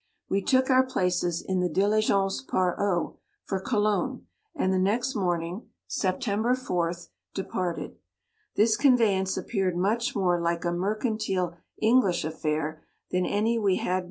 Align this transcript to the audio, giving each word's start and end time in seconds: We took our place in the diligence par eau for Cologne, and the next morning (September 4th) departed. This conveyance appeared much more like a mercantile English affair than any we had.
We 0.29 0.41
took 0.41 0.71
our 0.71 0.83
place 0.83 1.21
in 1.43 1.59
the 1.59 1.69
diligence 1.69 2.41
par 2.41 2.73
eau 2.81 3.19
for 3.43 3.59
Cologne, 3.59 4.25
and 4.55 4.73
the 4.73 4.79
next 4.79 5.13
morning 5.13 5.69
(September 5.85 6.55
4th) 6.55 7.09
departed. 7.35 7.99
This 8.55 8.77
conveyance 8.77 9.37
appeared 9.37 9.77
much 9.77 10.15
more 10.15 10.41
like 10.41 10.65
a 10.65 10.71
mercantile 10.71 11.55
English 11.79 12.25
affair 12.25 12.81
than 13.11 13.27
any 13.27 13.59
we 13.59 13.75
had. 13.75 13.99